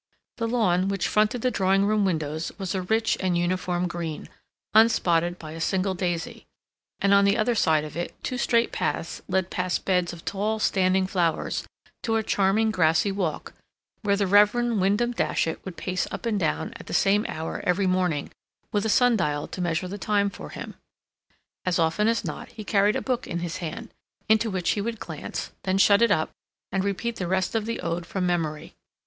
The 0.37 0.47
lawn, 0.47 0.87
which 0.87 1.07
fronted 1.07 1.43
the 1.43 1.51
drawing 1.51 1.85
room 1.85 2.05
windows, 2.05 2.51
was 2.57 2.73
a 2.73 2.81
rich 2.81 3.17
and 3.19 3.37
uniform 3.37 3.87
green, 3.87 4.29
unspotted 4.73 5.37
by 5.37 5.51
a 5.51 5.61
single 5.61 5.93
daisy, 5.93 6.47
and 6.99 7.13
on 7.13 7.23
the 7.23 7.37
other 7.37 7.53
side 7.53 7.83
of 7.83 7.95
it 7.95 8.15
two 8.23 8.39
straight 8.39 8.71
paths 8.71 9.21
led 9.27 9.51
past 9.51 9.85
beds 9.85 10.11
of 10.11 10.25
tall, 10.25 10.57
standing 10.57 11.05
flowers 11.05 11.67
to 12.01 12.15
a 12.15 12.23
charming 12.23 12.71
grassy 12.71 13.11
walk, 13.11 13.53
where 14.01 14.15
the 14.17 14.25
Rev. 14.25 14.55
Wyndham 14.79 15.11
Datchet 15.11 15.63
would 15.63 15.77
pace 15.77 16.07
up 16.09 16.25
and 16.25 16.39
down 16.39 16.73
at 16.79 16.87
the 16.87 16.95
same 16.95 17.23
hour 17.29 17.61
every 17.63 17.85
morning, 17.85 18.31
with 18.71 18.83
a 18.87 18.89
sundial 18.89 19.47
to 19.49 19.61
measure 19.61 19.87
the 19.87 19.99
time 19.99 20.31
for 20.31 20.49
him. 20.49 20.73
As 21.63 21.77
often 21.77 22.07
as 22.07 22.25
not, 22.25 22.49
he 22.53 22.63
carried 22.63 22.95
a 22.95 23.03
book 23.03 23.27
in 23.27 23.37
his 23.41 23.57
hand, 23.57 23.91
into 24.27 24.49
which 24.49 24.71
he 24.71 24.81
would 24.81 24.99
glance, 24.99 25.51
then 25.61 25.77
shut 25.77 26.01
it 26.01 26.09
up, 26.09 26.31
and 26.71 26.83
repeat 26.83 27.17
the 27.17 27.27
rest 27.27 27.53
of 27.53 27.67
the 27.67 27.79
ode 27.81 28.07
from 28.07 28.25
memory. 28.25 28.73